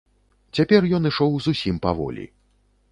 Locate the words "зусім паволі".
1.49-2.25